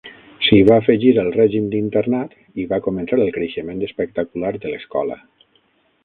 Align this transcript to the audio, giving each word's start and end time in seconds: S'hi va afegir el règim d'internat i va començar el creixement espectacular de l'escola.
S'hi 0.45 0.57
va 0.67 0.75
afegir 0.83 1.09
el 1.23 1.27
règim 1.35 1.67
d'internat 1.73 2.33
i 2.63 2.65
va 2.71 2.79
començar 2.87 3.19
el 3.25 3.29
creixement 3.35 3.85
espectacular 3.89 4.51
de 4.65 4.73
l'escola. 4.73 5.19